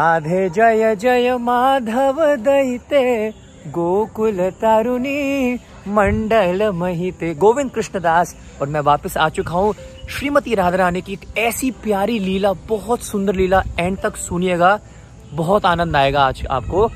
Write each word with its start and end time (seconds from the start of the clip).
राधे 0.00 0.48
जय 0.50 0.94
जय 0.96 1.36
माधव 1.40 2.18
दैते, 2.36 3.30
गोकुल 3.66 4.40
तारुणी, 4.52 5.54
मंडल 5.88 6.62
महिते। 6.70 7.32
गोविंद 7.34 7.70
कृष्ण 7.70 8.00
दास 8.00 8.34
और 8.60 8.68
मैं 8.68 8.80
वापस 8.80 9.16
आ 9.16 9.28
चुका 9.28 9.52
हूँ 9.52 9.72
श्रीमती 10.10 10.54
राधा 10.54 10.76
रानी 10.76 11.00
की 11.00 11.18
ऐसी 11.38 11.70
प्यारी 11.82 12.18
लीला, 12.18 12.52
बहुत 12.68 13.02
सुंदर 13.02 13.34
लीला, 13.34 13.62
एंड 13.80 13.98
तक 13.98 14.16
सुनिएगा, 14.18 14.78
बहुत 15.32 15.66
आनंद 15.66 15.96
आएगा 15.96 16.26
आज 16.26 16.46
आपको। 16.50 16.88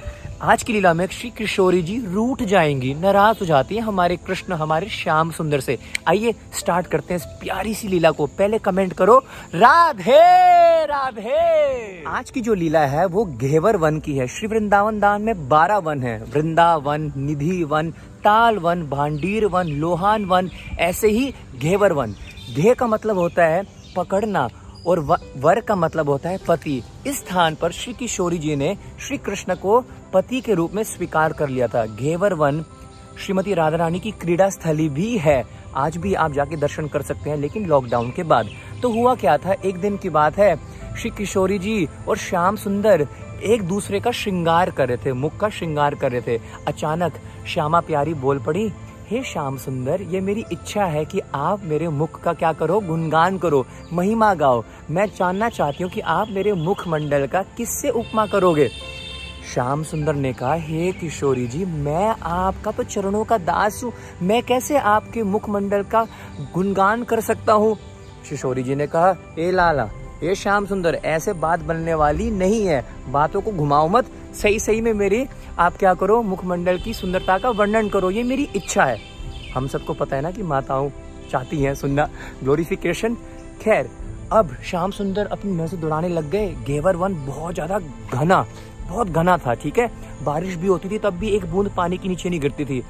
आज 0.42 0.62
की 0.62 0.72
लीला 0.72 0.94
में 0.94 1.06
श्री 1.06 1.30
किशोरी 1.30 1.82
जी 1.82 2.04
रूठ 2.06 2.42
जाएँगी, 2.42 2.94
नाराज़ 2.94 3.36
हो 3.40 3.46
जाती 3.46 3.74
है 3.74 3.80
हमारे 3.80 4.16
कृष्ण, 4.16 4.52
हमारे 4.52 4.86
श्याम 4.88 5.30
सुंदर 5.30 5.60
से। 5.60 5.78
आइए 6.08 6.32
स्टार्ट 6.32 6.86
करते 6.86 7.14
हैं 7.14 7.20
इस 7.20 7.24
प्यारी 7.24 7.74
सी 7.74 7.88
लीला 7.88 8.10
को। 8.10 8.26
पहले 8.26 8.58
कमेंट 8.58 8.92
करो, 8.92 9.24
राधे 9.54 10.84
राधे। 10.84 12.04
आज 12.04 12.30
की 12.30 12.40
जो 12.40 12.54
लीला 12.54 12.80
है 12.80 13.06
वो 13.06 13.24
घेवर 13.24 13.76
वन 13.76 14.00
की 14.00 14.16
है। 14.16 14.26
श्री 14.26 14.48
वृंदावन 14.48 15.00
दान 15.00 15.22
में 15.22 15.48
बारह 15.48 15.78
वन 15.78 16.02
है। 16.02 16.24
वृंदावन 16.34 17.12
निधि 17.16 17.64
वन, 17.64 17.90
ताल 18.24 18.56
one, 18.56 18.88
Bhandir 18.88 19.46
one, 19.46 19.66
Lohan 19.66 20.24
one, 20.24 20.50
ऐसे 20.78 21.08
ही 21.08 21.34
घेवर 21.58 21.92
वन। 21.92 22.14
घे 22.56 22.74
का 22.74 22.86
मतलब 22.86 23.18
होता 23.18 23.44
है 23.44 23.62
पकड़ना 23.96 24.48
और 24.86 25.00
वर 25.36 25.60
का 25.60 25.76
मतलब 25.76 26.08
होता 26.08 26.28
है 26.28 26.38
पति। 26.48 26.82
इस 27.06 27.18
स्थान 27.18 27.54
पर 27.54 27.72
श्री 27.72 27.92
किशोरी 27.92 28.38
जी 28.38 28.56
ने 28.56 28.76
श्री 29.00 29.18
कृष्ण 29.18 29.54
को 29.54 29.80
पति 30.12 30.40
के 30.40 30.54
रूप 30.54 30.74
में 30.74 30.82
स्वीकार 30.82 31.32
कर 31.32 31.48
लिया 31.48 31.68
था। 31.68 31.84
घेवर 31.86 32.34
वन, 32.34 32.64
श्रीमती 33.18 33.54
राधा 33.54 33.76
रानी 33.76 34.00
की 34.00 34.10
क्रीड़ा 34.10 34.48
स्थली 34.48 34.88
भी 34.88 35.16
है। 35.18 35.42
आज 35.76 35.96
भी 35.96 36.14
आप 36.14 36.32
जाके 36.32 36.56
दर्शन 36.56 36.86
कर 36.88 37.02
सकते 37.02 37.30
हैं, 37.30 37.36
लेकिन 37.36 37.66
लॉकडाउन 37.66 38.10
के 38.10 38.22
बाद। 38.22 38.48
तो 38.82 38.90
हुआ 38.90 39.14
क्या 39.14 39.36
था? 39.36 39.52
एक 39.54 39.76
दिन 39.76 39.96
की 39.96 40.08
बात 40.08 40.38
है। 40.38 40.54
श्री 40.98 41.10
किशोरी 41.10 41.58
जी 41.58 41.88
और 42.08 42.16
श्याम 42.16 42.56
सुंदर 42.56 43.06
एक 43.42 43.62
दूसरे 43.62 44.00
का 44.00 44.10
श्रृंगार 44.10 44.70
कर 44.70 44.88
रहे 44.88 44.96
थे, 44.96 45.12
मुख 45.12 45.36
का 45.36 45.48
श्रृंगार 45.48 45.94
कर 45.94 46.12
रहे 46.12 46.20
थे। 46.20 46.40
अचानक 46.68 47.12
श्यामा 47.48 47.80
प्यारी 47.80 48.14
बोल 48.14 48.38
पड़ी 48.38 48.70
हे 49.10 49.22
श्याम 49.22 49.56
सुंदर, 49.56 50.02
ये 50.02 50.20
मेरी 50.20 50.44
इच्छा 50.52 50.84
है 50.84 51.04
कि 51.04 51.20
आप 51.34 51.60
मेरे 51.64 51.88
मुख 51.88 52.20
का 52.20 52.32
क्या 52.32 52.52
करो? 52.52 52.80
गुणगान 52.80 53.38
करो, 53.38 53.66
महिमा 53.92 54.34
गाओ। 54.34 54.64
मैं 54.90 55.06
जानना 55.06 55.48
चाहती 55.48 55.82
हूँ 55.82 55.90
कि 55.90 56.00
आप 56.00 56.28
मेरे 56.30 56.52
मुख 56.52 56.88
मंडल 56.88 57.26
का 57.26 57.42
किससे 57.42 57.90
उपमा 57.90 58.26
करोगे? 58.26 58.68
श्याम 59.54 59.82
सुंदर 59.82 60.14
ने 60.14 60.32
कहा, 60.32 60.54
हे 60.54 60.92
किशोरी 60.92 61.46
जी, 61.46 61.64
मैं 61.64 62.14
आपका 62.22 62.70
तो 62.70 62.82
चरणों 62.82 63.24
का 63.24 63.38
दास 63.38 63.84
हूँ। 63.84 63.92
मैं 64.22 64.42
कैसे 64.42 64.78
आपके 64.78 65.22
मुखमंडल 65.22 65.82
का 65.82 66.06
गुणगान 66.54 67.04
कर 67.04 67.20
सकता 67.20 67.52
हूँ? 67.52 67.76
किशोरी 68.28 68.62
जी 68.62 68.74
ने 68.74 68.86
कहा, 68.86 69.16
ए 69.38 69.50
लाला 69.50 69.88
ये 70.22 70.34
श्याम 70.34 70.66
सुंदर, 70.66 70.94
ऐसे 70.94 71.32
बात 71.32 71.60
बनने 71.60 71.94
वाली 71.94 72.30
नहीं 72.30 72.66
है। 72.66 72.84
बातों 73.08 73.40
को 73.40 73.52
घुमाओ 73.52 73.88
मत। 73.88 74.10
सही 74.32 74.58
सही 74.58 74.80
में 74.80 74.92
मेरी, 74.92 75.26
आप 75.58 75.76
क्या 75.76 75.92
करो, 75.94 76.22
मुखमंडल 76.22 76.78
की 76.78 76.92
सुंदरता 76.94 77.38
का 77.38 77.50
वर्णन 77.50 77.88
करो, 77.88 78.10
ये 78.10 78.22
मेरी 78.22 78.48
इच्छा 78.56 78.84
है। 78.84 78.98
हम 79.54 79.66
सबको 79.66 79.94
पता 79.94 80.16
है 80.16 80.22
ना 80.22 80.30
कि 80.30 80.42
माताओं 80.42 80.90
चाहती 81.30 81.62
हैं 81.62 81.74
सुनना 81.74 82.08
ग्लोरिफिकेशन 82.42 83.14
खैर, 83.62 83.88
अब 84.32 84.56
श्याम 84.64 84.90
सुंदर 84.90 85.26
अपनी 85.26 85.52
नज़र 85.52 85.76
दौड़ाने 85.76 86.08
लग 86.08 86.30
गए। 86.30 86.54
घेवर 86.64 86.96
वन 86.96 87.14
बहुत 87.26 87.54
ज़्यादा 87.54 87.78
घना, 88.12 88.44
बहुत 88.88 89.08
घना 89.08 89.36
था, 89.38 89.54
ठीक 89.54 89.78
है? 89.78 89.90
बारिश 90.24 90.54
भी 90.54 90.66
होती 90.66 90.88
थी, 90.88 90.98
तब 90.98 91.14
भी 91.14 91.28
एक 91.28 91.44
बूंद 91.44 91.70
पानी 91.76 91.98
के 91.98 92.08
नीचे 92.08 92.30
नहीं 92.30 92.40
गिरती 92.40 92.64
थी। 92.64 92.82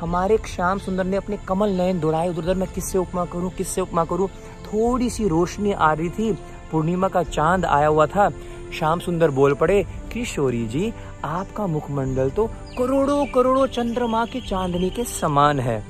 हमारे 0.00 0.38
श्याम 0.48 0.78
सुंदर 0.78 1.04
ने 1.04 1.16
अपने 1.16 1.38
कमल 1.48 1.70
नयन 1.70 2.00
दौड़ाए 2.00 2.28
उधर 2.28 2.38
उधर 2.38 2.54
मैं 2.54 2.68
किससे 2.74 2.98
उपमा 2.98 3.24
करूँ, 3.24 3.50
किससे 3.50 3.80
उपमा 3.80 4.04
करूँ? 4.04 4.28
थोड़ी 4.66 5.10
सी 5.10 5.28
रोशनी 5.28 5.72
आ 5.72 5.92
रही 5.92 6.08
थी, 6.08 6.32
पूर्णिमा 6.72 7.08
का 7.08 7.22
चाँद 7.22 7.64
आया 7.64 7.86
हुआ 7.86 8.06
था। 8.06 8.30
श्याम 8.72 8.98
सुंदर 8.98 9.30
बोल 9.30 9.54
पड़े 9.54 9.84
किशोरी 10.12 10.66
जी, 10.66 10.92
आपका 11.24 11.66
मुखमंडल 11.66 12.30
तो 12.30 12.46
करोड़ों 12.78 13.24
करोड़ों 13.26 13.66
चंद्रमा 13.68 14.24
के 14.24 14.40
चांदनी 14.40 14.90
के 14.90 15.04
समान 15.04 15.60
है। 15.60 15.82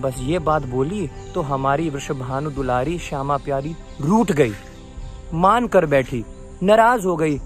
बस 0.00 0.16
ये 0.20 0.38
बात 0.40 0.66
बोली 0.66 1.08
तो 1.34 1.42
हमारी 1.42 1.88
वृषभानु 1.90 2.50
दुलारी 2.50 2.98
श्यामा 2.98 3.36
प्यारी 3.36 3.74
रूठ 4.00 4.32
गई, 4.32 4.52
मान 5.34 5.66
कर 5.66 5.86
बैठी, 5.86 6.24
नाराज़ 6.62 7.06
हो 7.06 7.16
गई। 7.16 7.40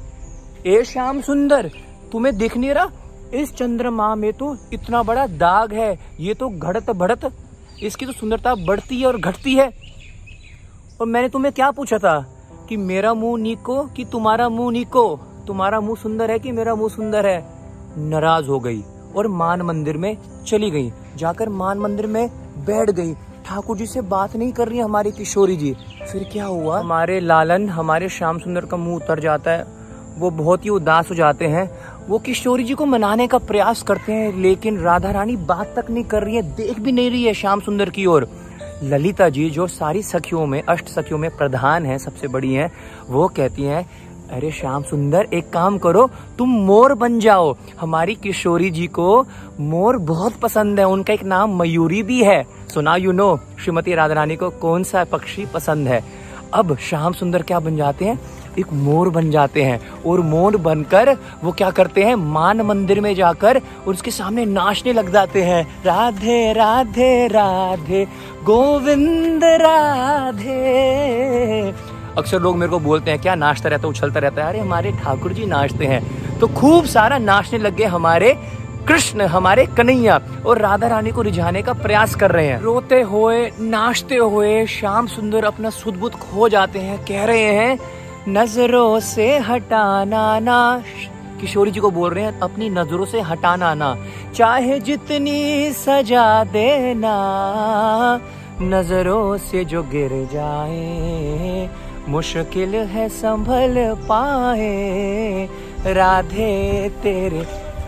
ए 0.66 0.82
श्याम 0.84 1.20
सुंदर, 1.20 1.70
तुम्हें 2.12 2.36
दिख 2.38 2.56
नहीं 2.56 2.70
रहा? 2.70 2.90
इस 3.34 3.54
चंद्रमा 3.54 4.14
में 4.14 4.32
तो 4.32 4.56
इतना 4.72 5.02
बड़ा 5.02 5.26
दाग 5.26 5.72
है, 5.72 5.98
ये 6.20 6.34
तो 6.34 6.48
घड़त 6.48 6.90
बढ़त 6.92 7.32
इसकी 7.82 8.06
तो 8.06 8.12
सुंदरता 8.12 8.54
बढ़ती 8.56 9.00
है 9.00 9.06
और 9.06 9.16
घटती 9.18 9.54
है। 9.54 9.70
और 11.00 11.06
मैंने 11.06 11.28
तुम्हें 11.28 11.52
क्या 11.52 11.70
पूछा 11.70 11.98
था 11.98 12.18
कि 12.68 12.76
मेरा 12.78 13.12
मुँह 13.14 13.40
नीको 13.42 13.82
कि 13.86 14.04
तुम्हारा 14.04 14.48
मुँह 14.48 14.72
नीको? 14.72 15.04
तुम्हारा 15.46 15.80
मुँह 15.80 15.96
सुंदर 15.96 16.30
है 16.30 16.38
कि 16.38 16.52
मेरा 16.52 16.74
मुँह 16.74 16.88
सुंदर 16.88 17.26
है? 17.26 17.44
नाराज़ 17.98 18.46
हो 18.46 18.60
गई 18.60 18.84
और 19.16 19.28
मान 19.28 19.62
मंदिर 19.62 19.96
में 19.96 20.16
चली 20.46 20.70
गई। 20.70 20.92
जाकर 21.16 21.48
मान 21.48 21.78
मंदिर 21.78 22.06
में 22.06 22.30
बैठ 22.66 22.90
गई। 22.90 23.14
ठाकुर 23.14 23.76
जी 23.76 23.86
से 23.86 24.00
बात 24.00 24.36
नहीं 24.36 24.52
कर 24.52 24.68
रही 24.68 24.78
हमारी 24.78 25.10
किशोरी 25.10 25.56
जी। 25.56 25.76
फिर 26.12 26.28
क्या 26.32 26.44
हुआ? 26.44 26.80
हमारे 26.80 27.20
लालन, 27.20 27.68
हमारे 27.68 28.08
श्याम 28.08 28.38
सुंदर 28.38 28.64
का 28.64 28.76
मुँह 28.76 28.96
उतर 28.96 29.20
जाता 29.20 29.50
है। 29.50 29.66
वो 30.18 30.30
बहुत 30.30 30.64
ही 30.64 30.70
उदास 30.70 31.10
हो 31.10 31.14
जाते 31.14 31.46
हैं। 31.46 31.70
वो 32.08 32.18
किशोरी 32.18 32.64
जी 32.64 32.74
को 32.74 32.86
मनाने 32.86 33.26
का 33.26 33.38
प्रयास 33.38 33.82
करते 33.82 34.12
हैं, 34.12 34.36
लेकिन 34.36 34.78
राधा 34.78 35.10
रानी 35.10 35.36
बात 35.36 35.72
तक 35.76 35.90
नहीं 35.90 36.04
कर 36.04 36.22
रही 36.22 36.36
है, 36.36 36.42
देख 36.42 36.80
भी 36.80 36.92
नहीं 36.92 37.10
रही 37.10 37.24
है 37.24 37.34
श्याम 37.34 37.60
सुंदर 37.60 37.90
की 37.90 38.06
ओर। 38.06 38.28
ललिता 38.82 39.28
जी, 39.28 39.50
जो 39.50 39.66
सारी 39.66 40.02
सखियों 40.02 40.46
में, 40.46 40.62
अष्ट 40.62 40.88
सखियों 40.88 41.18
में 41.18 41.36
प्रधान 41.36 41.86
है, 41.86 41.98
सबसे 41.98 42.28
बड़ी 42.28 42.54
हैं, 42.54 42.72
वो 43.08 43.28
कहती 43.28 43.62
हैं 43.62 44.11
अरे 44.32 44.50
श्याम 44.50 44.82
सुंदर, 44.82 45.28
एक 45.34 45.50
काम 45.50 45.78
करो, 45.78 46.10
तुम 46.38 46.48
मोर 46.48 46.94
बन 46.94 47.20
जाओ। 47.20 47.56
हमारी 47.80 48.14
किशोरी 48.14 48.70
जी 48.70 48.86
को 48.86 49.26
मोर 49.60 49.96
बहुत 49.96 50.34
पसंद 50.34 50.78
है, 50.78 50.86
उनका 50.86 51.12
एक 51.12 51.24
नाम 51.24 51.58
मयूरी 51.58 52.02
भी 52.02 52.24
है। 52.24 52.46
सुना 52.74 52.96
यू 52.96 53.12
नो 53.12 53.36
श्रीमती 53.36 53.94
राधा 53.94 54.14
रानी 54.14 54.36
को 54.36 54.50
कौन 54.50 54.82
सा 54.82 55.04
पक्षी 55.04 55.46
पसंद 55.46 55.88
है। 55.88 56.04
अब 56.54 56.76
श्याम 56.78 57.12
सुंदर 57.12 57.42
क्या 57.42 57.60
बन 57.60 57.76
जाते 57.76 58.04
हैं? 58.04 58.20
एक 58.58 58.72
मोर 58.72 59.08
बन 59.08 59.30
जाते 59.30 59.62
हैं। 59.62 59.80
और 60.06 60.20
मोर 60.20 60.56
बनकर 60.56 61.16
वो 61.44 61.52
क्या 61.52 61.70
करते 61.70 62.02
हैं? 62.02 62.14
मान 62.14 62.60
मंदिर 62.60 63.00
में 63.00 63.14
जाकर 63.14 63.56
और 63.56 63.94
उसके 63.94 64.10
सामने 64.10 64.44
नाचने 64.44 64.92
लग 64.92 65.12
जाते 65.12 65.42
हैं। 65.42 65.84
राधे 65.84 66.52
राधे 66.52 67.26
राधे, 67.26 68.04
गोविंद, 68.44 69.44
राधे। 69.44 70.62
अक्सर 72.18 72.40
लोग 72.40 72.56
मेरे 72.56 72.70
को 72.70 72.78
बोलते 72.78 73.10
हैं, 73.10 73.20
क्या 73.20 73.34
नाचता 73.34 73.68
रहता 73.68 73.82
है, 73.82 73.88
उछलता 73.88 74.20
रहता 74.20 74.42
है? 74.42 74.48
अरे, 74.48 74.58
हमारे 74.58 74.92
ठाकुर 74.92 75.32
जी 75.32 75.46
नाचते 75.46 75.86
हैं। 75.86 76.22
तो 76.38 76.48
खूब 76.48 76.84
सारा 76.84 77.18
नाचने 77.18 77.58
लग 77.58 77.76
गए 77.76 77.84
हमारे 77.84 78.38
कृष्ण, 78.88 79.22
हमारे 79.22 79.66
कन्हैया 79.66 80.20
और 80.46 80.58
राधा 80.58 80.86
रानी 80.86 81.10
को 81.10 81.22
रिझाने 81.22 81.62
का 81.62 81.72
प्रयास 81.72 82.14
कर 82.14 82.30
रहे 82.30 82.46
हैं। 82.46 82.60
रोते 82.60 83.00
हुए, 83.00 83.52
नाचते 83.60 84.16
हुए 84.16 84.66
श्याम 84.66 85.06
सुंदर 85.06 85.44
अपना 85.44 85.70
सुध 85.70 85.94
बुद्ध 85.94 86.16
खो 86.16 86.48
जाते 86.48 86.78
हैं, 86.78 87.04
कह 87.04 87.24
रहे 87.24 87.42
हैं, 87.42 87.78
नज़रों 88.28 89.00
से 89.00 89.38
हटाना 89.38 90.38
ना। 90.38 90.82
किशोरी 91.40 91.70
जी 91.70 91.80
को 91.80 91.90
बोल 91.90 92.10
रहे 92.10 92.24
हैं, 92.24 92.40
अपनी 92.40 92.70
नज़रों 92.70 93.04
से 93.04 93.20
हटाना 93.20 93.74
ना। 93.74 93.96
चाहे 94.34 94.80
जितनी 94.80 95.72
सजा 95.72 96.44
देना, 96.44 97.14
नज़रों 98.62 99.38
से 99.38 99.64
जो 99.64 99.82
गिर 99.82 100.28
जाए 100.32 101.70
मुश्किल 102.08 102.74
है 102.74 103.08
संभल 103.08 103.74
पाए। 104.08 105.48
राधे 105.86 106.88
तेरे 107.02 107.42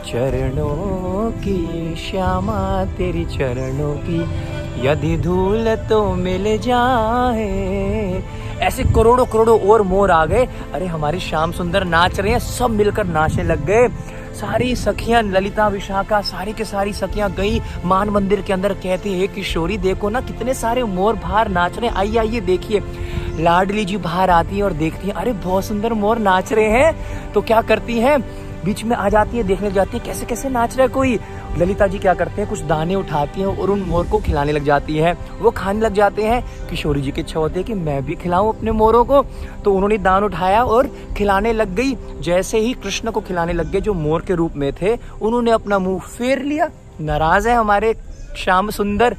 चरणों 0.07 1.31
की, 1.31 1.95
श्यामा 1.97 2.85
तेरी 2.85 3.25
चरणों 3.25 3.95
की, 3.99 4.21
यदि 4.87 5.17
धूल 5.17 5.75
तो 5.89 6.05
मिल 6.15 6.59
जाए। 6.59 8.23
ऐसे 8.61 8.85
करोड़ों 8.85 9.25
करोड़ों 9.27 9.59
और 9.61 9.83
मोर 9.83 10.11
आ 10.11 10.25
गए। 10.27 10.47
अरे 10.75 10.87
हमारी 10.87 11.21
श्याम 11.21 11.53
सुंदर 11.53 11.85
नाच 11.85 12.21
रहे 12.21 12.33
हैं, 12.33 12.39
सब 12.39 12.71
मिलकर 12.71 13.07
नाचने 13.07 13.43
लग 13.43 13.65
गए। 13.67 13.89
सारी 14.35 14.75
सखियाँ 14.77 15.23
ललिता, 15.23 15.69
विशाखा, 15.69 16.21
सारी 16.21 16.53
के 16.53 16.65
सारी 16.65 16.93
सखियाँ 16.93 17.31
गई। 17.33 17.61
मान 17.85 18.11
मंदिर 18.11 18.41
के 18.41 18.53
अंदर 18.53 18.73
कहती 18.75 19.21
है 19.21 19.27
किशोरी, 19.27 19.79
देखो 19.79 20.11
ना 20.11 20.21
कितने 20.21 20.55
सारे 20.55 20.83
मोर 20.85 21.15
बाहर 21.15 21.49
नाच 21.49 21.79
रहे 21.79 21.89
आइए 21.89 22.19
आइए, 22.19 22.41
देखिए। 22.41 22.81
लाडली 23.41 23.85
जी 23.85 23.97
बाहर 23.97 24.31
आती 24.31 24.57
है 24.57 24.63
और 24.63 24.73
देखती 24.73 25.07
है, 25.07 25.13
अरे, 25.13 25.33
बहुत 25.33 25.65
सुंदर 25.65 25.93
मोर 25.93 26.19
नाच 26.19 26.53
रहे 26.53 26.69
हैं। 26.69 26.97
तो 27.33 27.41
क्या 27.41 27.63
करती 27.63 27.99
है? 27.99 28.19
बीच 28.65 28.85
में 28.85 28.97
आ 28.97 29.09
जाती 29.09 29.37
है, 29.37 29.43
देखने 29.43 29.73
जाती 29.73 29.99
है, 29.99 30.05
कैसे 30.05 30.27
कैसे 30.27 30.49
नाच 30.49 30.77
रहा 30.77 30.83
है 30.83 30.89
कोई? 30.89 31.21
ललिता 31.59 31.87
जी 31.87 31.99
क्या 31.99 32.15
करते 32.15 32.41
हैं? 32.41 32.51
कुछ 32.51 32.61
दाने 32.61 32.95
उठाती 32.95 33.41
हैं 33.41 33.59
और 33.59 33.71
उन 33.71 33.81
मोर 33.81 34.07
को 34.07 34.19
खिलाने 34.19 34.53
लग 34.53 34.65
जाती 34.65 34.97
हैं। 34.97 35.41
वो 35.41 35.51
खाने 35.51 35.81
लग 35.81 35.95
जाते 35.95 36.23
हैं। 36.23 36.67
किशोरी 36.71 37.01
जी 37.01 37.11
की 37.11 37.21
इच्छा 37.21 37.41
होती 37.41 37.55
है 37.57 37.65
कि 37.65 37.75
मैं 37.75 38.05
भी 38.05 38.15
खिलाऊं 38.15 38.53
अपने 38.53 38.71
मोरों 38.71 39.05
को। 39.05 39.23
तो 39.65 39.73
उन्होंने 39.73 39.99
दान 39.99 40.25
उठाया 40.25 40.65
और 40.65 40.91
खिलाने 41.17 41.53
लग 41.53 41.75
गई। 41.75 41.97
जैसे 42.21 42.59
ही 42.59 42.73
कृष्ण 42.73 43.11
को 43.11 43.21
खिलाने 43.21 43.53
लग 43.53 43.71
गए, 43.71 43.81
जो 43.81 43.95
मोर 43.95 44.21
के 44.21 44.35
रूप 44.35 44.53
में 44.57 44.73
थे, 44.73 44.99
उन्होंने 45.23 45.51
अपना 45.51 45.79
मुँह 45.79 46.01
फेर 46.01 46.43
लिया। 46.43 46.71
नाराज़ 47.01 47.49
है 47.49 47.55
हमारे 47.55 47.95
श्याम 48.37 48.71
सुंदर। 48.71 49.17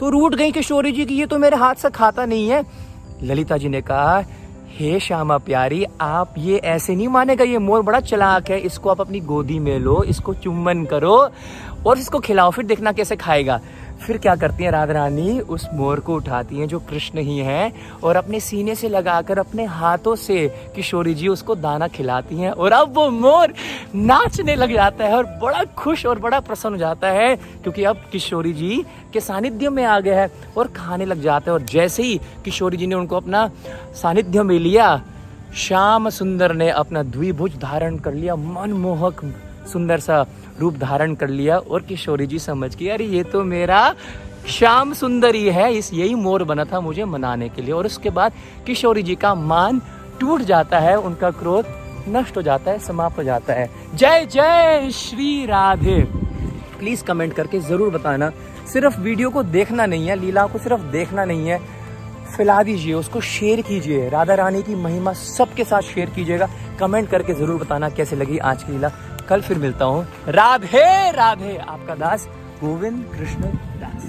तो 0.00 0.10
रूट 0.10 0.34
गई 0.34 0.52
किशोरी 0.52 0.92
जी 0.92 1.04
की 1.04 1.14
ये 1.14 1.26
तो 1.26 1.38
मेरे 1.38 1.56
हाथ 1.56 1.74
से 1.74 1.90
खाता 1.90 2.26
नहीं 2.26 2.48
है। 2.48 2.87
ललिता 3.22 3.56
जी 3.56 3.68
ने 3.68 3.80
कहा, 3.80 4.24
हे 4.68 5.00
श्यामा 5.00 5.38
प्यारी, 5.38 5.84
आप 6.00 6.34
ये 6.38 6.56
ऐसे 6.56 6.96
नहीं 6.96 7.08
मानेगा, 7.08 7.44
ये 7.44 7.58
मोर 7.58 7.82
बड़ा 7.82 8.00
चलाक 8.00 8.50
है, 8.50 8.58
इसको 8.60 8.90
आप 8.90 9.00
अपनी 9.00 9.20
गोदी 9.20 9.58
में 9.58 9.78
लो, 9.78 10.02
इसको 10.02 10.34
चुम्बन 10.34 10.84
करो 10.84 11.30
और 11.86 11.98
इसको 11.98 12.18
खिलाओ, 12.18 12.50
फिर 12.50 12.64
देखना 12.64 12.92
कैसे 12.92 13.16
खाएगा। 13.16 13.60
फिर 14.06 14.18
क्या 14.18 14.36
करती 14.36 14.64
हैं 14.64 14.70
राधा 14.70 14.92
रानी 14.92 15.40
उस 15.40 15.68
मोर 15.72 16.00
को 16.00 16.14
उठाती 16.14 16.56
हैं 16.56 16.68
जो 16.68 16.78
कृष्ण 16.78 17.18
ही 17.18 17.38
हैं 17.38 17.72
और 18.02 18.16
अपने 18.16 18.40
सीने 18.40 18.74
से 18.74 18.88
लगाकर 18.88 19.38
अपने 19.38 19.64
हाथों 19.64 20.16
से 20.16 20.70
किशोरी 20.76 21.14
जी 21.14 21.28
उसको 21.28 21.54
दाना 21.54 21.88
खिलाती 21.88 22.36
हैं 22.36 22.50
और 22.50 22.72
अब 22.72 22.94
वो 22.94 23.10
मोर 23.10 23.54
नाचने 23.94 24.54
लग 24.54 24.74
जाता 24.74 25.04
है 25.04 25.16
और 25.16 25.26
बड़ा 25.26 25.64
खुश 25.64 26.06
और 26.06 26.18
बड़ा 26.18 26.40
प्रसन्न 26.40 26.72
हो 26.72 26.78
जाता 26.78 27.08
है 27.08 27.36
क्योंकि 27.36 27.84
अब 27.84 27.96
किशोरी 28.12 28.52
जी 28.52 28.84
के 29.12 29.20
सानिध्य 29.20 29.68
में 29.68 29.84
आ 29.84 30.00
गया 30.00 30.20
है 30.20 30.30
और 30.56 30.68
खाने 30.68 31.04
लग 31.04 31.20
जाता 31.20 31.50
है 31.50 31.54
और 31.54 31.62
जैसे 31.62 32.02
ही 32.02 32.20
किशोरी 32.44 32.76
जी 32.76 32.86
ने 32.86 32.94
उनको 32.94 33.16
अपना 33.16 33.50
सानिध्य 33.94 34.42
में 34.42 34.58
लिया, 34.58 35.02
श्याम 35.56 36.08
सुंदर 36.08 36.52
ने 36.52 36.70
अपना 36.70 37.02
द्विभुज 37.02 37.56
धारण 37.56 37.96
कर 37.96 38.14
लिया, 38.14 38.36
मनमोहक 38.36 39.34
सुंदर 39.68 40.00
सा 40.00 40.24
रूप 40.60 40.76
धारण 40.76 41.14
कर 41.14 41.28
लिया 41.30 41.58
और 41.58 41.82
किशोरी 41.82 42.26
जी 42.26 42.38
समझ 42.38 42.74
गई 42.76 42.88
अरे, 42.88 43.04
ये 43.06 43.22
तो 43.24 43.44
मेरा 43.44 43.94
श्याम 44.48 44.92
सुंदरी 44.94 45.48
है। 45.48 45.72
इस 45.74 45.92
यही 45.94 46.14
मोर 46.16 46.44
बना 46.44 46.64
था 46.64 46.80
मुझे 46.80 47.04
मनाने 47.06 47.48
के 47.48 47.62
लिए। 47.62 47.72
और 47.72 47.86
उसके 47.86 48.10
बाद 48.10 48.32
किशोरी 48.66 49.02
जी 49.02 49.14
का 49.14 49.34
मान 49.34 49.80
टूट 50.20 50.42
जाता 50.42 50.78
है, 50.78 50.96
उनका 50.98 51.30
क्रोध 51.30 51.66
नष्ट 52.08 52.36
हो 52.36 52.42
जाता 52.42 52.70
है, 52.70 52.78
समाप्त 52.78 53.18
हो 53.18 53.22
जाता 53.22 53.52
है। 53.52 53.68
जय 53.94 54.26
जय 54.26 54.90
श्री 54.94 55.44
राधे। 55.46 56.02
प्लीज़ 56.78 57.04
कमेंट 57.04 57.32
करके 57.34 57.60
ज़रूर 57.60 57.90
बताना। 57.90 58.30
सिर्फ़ 58.72 59.00
वीडियो 59.00 59.30
को 59.30 59.42
देखना 59.42 59.86
नहीं 59.86 60.08
है, 60.08 60.16
लीला 60.16 60.46
को 60.46 60.58
सिर्फ़ 60.58 60.82
देखना 60.92 61.24
नहीं 61.24 61.48
है। 61.48 61.58
फैला 62.36 62.62
दीजिए 62.62 62.94
उसको 62.94 63.20
शेयर 63.20 63.60
कीजिए। 63.60 64.08
राधा 64.08 64.34
रानी 64.34 64.62
की 64.62 64.74
महिमा 64.74 65.12
सबके 65.12 65.64
साथ 65.64 65.82
शेयर 65.84 66.10
कीजिएगा। 66.10 66.48
कमेंट 66.80 67.08
करके 67.10 67.34
ज़रूर 67.34 67.60
बताना 67.60 67.88
कैसे 67.90 68.16
लगी 68.16 68.38
आज 68.38 68.62
की 68.62 68.72
लीला। 68.72 68.90
कल 69.28 69.42
फिर 69.42 69.58
मिलता 69.58 69.84
हूँ। 69.84 70.06
राधे 70.28 71.10
राधे 71.12 71.56
आपका 71.58 71.94
दास 71.94 72.28
गोविंद 72.60 73.04
कृष्ण 73.16 73.52
दास। 73.80 74.07